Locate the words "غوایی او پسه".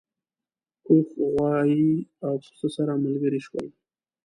1.31-2.67